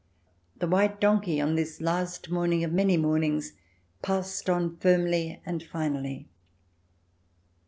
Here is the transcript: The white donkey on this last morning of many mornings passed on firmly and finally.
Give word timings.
The 0.57 0.65
white 0.65 0.99
donkey 0.99 1.39
on 1.39 1.53
this 1.53 1.79
last 1.79 2.31
morning 2.31 2.63
of 2.63 2.73
many 2.73 2.97
mornings 2.97 3.53
passed 4.01 4.49
on 4.49 4.77
firmly 4.77 5.43
and 5.45 5.61
finally. 5.61 6.27